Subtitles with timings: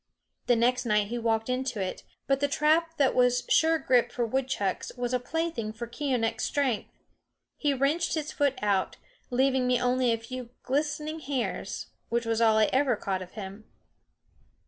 [0.47, 2.01] The next night he walked into it.
[2.25, 6.89] But the trap that was sure grip for woodchucks was a plaything for Keeonekh's strength.
[7.55, 12.25] He wrenched his foot out of it, leaving me only a few glistening hairs which
[12.25, 13.65] was all I ever caught of him.